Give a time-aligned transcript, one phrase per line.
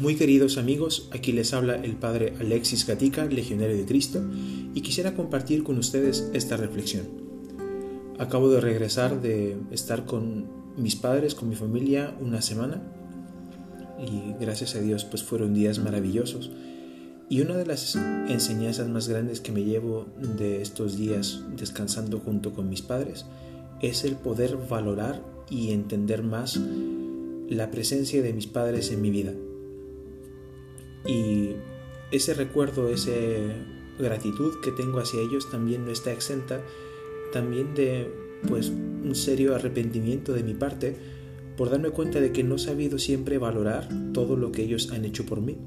[0.00, 4.22] Muy queridos amigos, aquí les habla el Padre Alexis Gatica, Legionario de Cristo,
[4.72, 7.06] y quisiera compartir con ustedes esta reflexión.
[8.18, 10.46] Acabo de regresar de estar con
[10.78, 12.82] mis padres, con mi familia, una semana,
[13.98, 16.50] y gracias a Dios pues fueron días maravillosos.
[17.28, 20.06] Y una de las enseñanzas más grandes que me llevo
[20.38, 23.26] de estos días descansando junto con mis padres
[23.82, 26.58] es el poder valorar y entender más
[27.50, 29.34] la presencia de mis padres en mi vida
[31.06, 31.56] y
[32.10, 33.12] ese recuerdo, esa
[33.98, 36.60] gratitud que tengo hacia ellos también no está exenta
[37.32, 38.10] también de
[38.48, 40.96] pues un serio arrepentimiento de mi parte
[41.56, 45.04] por darme cuenta de que no he sabido siempre valorar todo lo que ellos han
[45.04, 45.58] hecho por mí.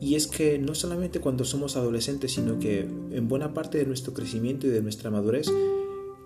[0.00, 4.14] Y es que no solamente cuando somos adolescentes, sino que en buena parte de nuestro
[4.14, 5.52] crecimiento y de nuestra madurez,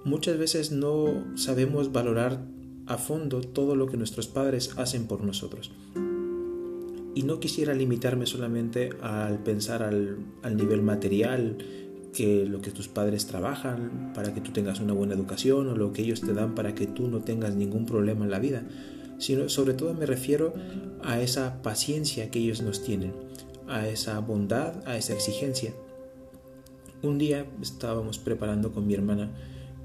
[0.05, 2.45] muchas veces no sabemos valorar
[2.87, 5.73] a fondo todo lo que nuestros padres hacen por nosotros.
[7.15, 11.59] Y no quisiera limitarme solamente al pensar al, nivel material,
[12.13, 15.93] que lo que tus padres trabajan para que tú tengas una buena educación o lo
[15.93, 18.63] que ellos te dan para que tú no tengas ningún problema en la vida,
[19.19, 20.55] sino sobre todo me refiero
[21.03, 23.13] a esa paciencia que ellos nos tienen,
[23.67, 25.73] a esa bondad, a esa exigencia.
[27.03, 29.33] Un día estábamos preparando con mi hermana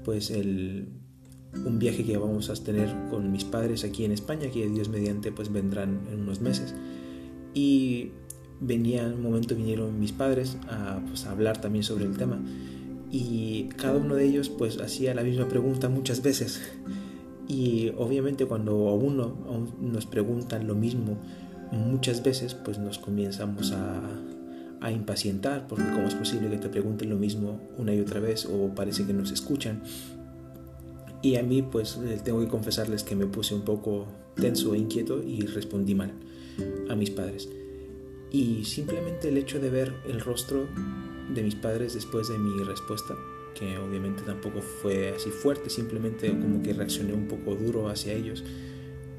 [0.04, 0.88] pues el,
[1.54, 5.32] un viaje que vamos a tener con mis padres aquí en España, que Dios mediante
[5.32, 6.74] pues vendrán en unos meses.
[7.54, 8.12] Y
[8.60, 12.38] venía, en un momento vinieron mis padres a, pues, a hablar también sobre el tema.
[13.10, 16.60] Y cada uno de ellos pues hacía la misma pregunta muchas veces.
[17.48, 19.34] Y obviamente cuando a uno
[19.80, 21.18] nos preguntan lo mismo
[21.72, 24.00] muchas veces, pues nos comenzamos a,
[24.80, 28.46] a impacientar, porque cómo es posible que te pregunten lo mismo una y otra vez
[28.46, 29.82] o parece que nos escuchan.
[31.22, 35.22] Y a mí pues tengo que confesarles que me puse un poco tenso e inquieto
[35.22, 36.12] y respondí mal
[36.88, 37.48] a mis padres.
[38.32, 40.66] Y simplemente el hecho de ver el rostro
[41.34, 43.14] de mis padres después de mi respuesta,
[43.54, 48.44] que obviamente tampoco fue así fuerte, simplemente como que reaccioné un poco duro hacia ellos,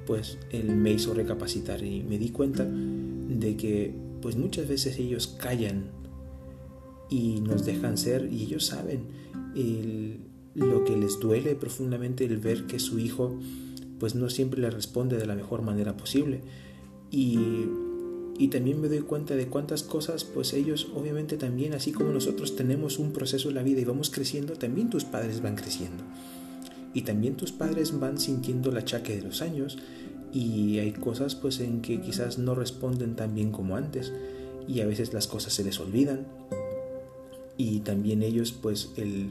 [0.05, 5.27] pues él me hizo recapacitar y me di cuenta de que pues muchas veces ellos
[5.27, 5.89] callan
[7.09, 9.07] y nos dejan ser y ellos saben
[10.55, 13.37] lo que les duele profundamente el ver que su hijo
[13.99, 16.41] pues no siempre le responde de la mejor manera posible.
[17.11, 17.37] Y,
[18.39, 22.55] y también me doy cuenta de cuántas cosas, pues ellos obviamente también, así como nosotros
[22.55, 26.03] tenemos un proceso en la vida y vamos creciendo, también tus padres van creciendo.
[26.95, 29.77] Y también tus padres van sintiendo el achaque de los años
[30.33, 34.11] y hay cosas pues en que quizás no responden tan bien como antes.
[34.67, 36.25] Y a veces las cosas se les olvidan.
[37.55, 39.27] Y también ellos pues el,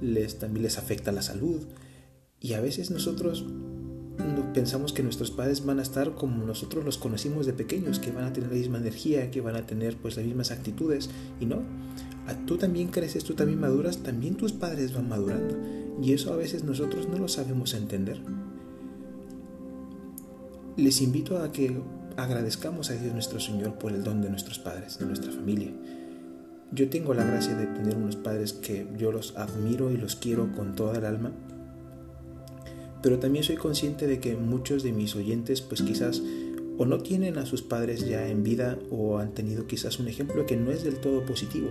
[0.00, 1.62] les, también les afecta la salud
[2.40, 3.44] y a veces nosotros
[4.54, 8.24] pensamos que nuestros padres van a estar como nosotros los conocimos de pequeños, que van
[8.24, 11.10] a tener la misma energía, que van a tener pues las mismas actitudes
[11.40, 11.62] y no.
[12.46, 15.56] Tú también creces, tú también maduras, también tus padres van madurando
[16.02, 18.20] y eso a veces nosotros no lo sabemos entender.
[20.76, 21.80] Les invito a que
[22.16, 25.72] agradezcamos a Dios nuestro Señor por el don de nuestros padres, de nuestra familia.
[26.70, 30.52] Yo tengo la gracia de tener unos padres que yo los admiro y los quiero
[30.54, 31.32] con toda el alma
[33.02, 36.22] pero también soy consciente de que muchos de mis oyentes pues quizás
[36.76, 40.46] o no tienen a sus padres ya en vida o han tenido quizás un ejemplo
[40.46, 41.70] que no es del todo positivo.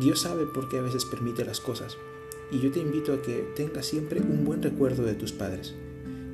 [0.00, 1.96] Dios sabe por qué a veces permite las cosas
[2.50, 5.74] y yo te invito a que tengas siempre un buen recuerdo de tus padres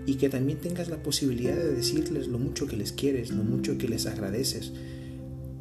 [0.07, 3.79] y que también tengas la posibilidad de decirles lo mucho que les quieres, lo mucho
[3.79, 4.73] que les agradeces.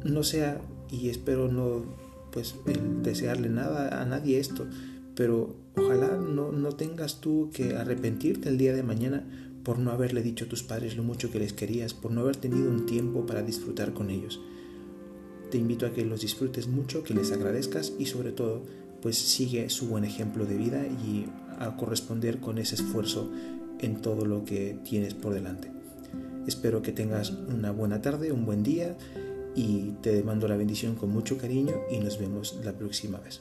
[0.04, 0.60] No sea,
[0.90, 1.84] y espero no
[2.32, 2.56] pues
[3.02, 4.66] desearle nada a nadie esto,
[5.14, 9.24] pero ojalá no, no tengas tú que arrepentirte el día de mañana
[9.62, 12.36] por no haberle dicho a tus padres lo mucho que les querías, por no haber
[12.36, 14.40] tenido un tiempo para disfrutar con ellos.
[15.50, 18.62] Te invito a que los disfrutes mucho, que les agradezcas y sobre todo,
[19.00, 21.26] pues sigue su buen ejemplo de vida y
[21.60, 23.30] a corresponder con ese esfuerzo
[23.80, 25.70] en todo lo que tienes por delante.
[26.46, 28.96] Espero que tengas una buena tarde, un buen día
[29.54, 33.40] y te mando la bendición con mucho cariño y nos vemos la próxima vez.